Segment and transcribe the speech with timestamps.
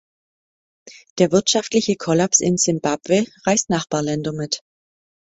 [1.19, 4.63] Der wirtschaftliche Kollaps in Simbabwe reißt Nachbarländer mit.